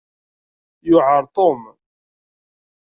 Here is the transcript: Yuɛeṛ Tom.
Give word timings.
Yuɛeṛ 0.87 1.23
Tom. 1.35 1.61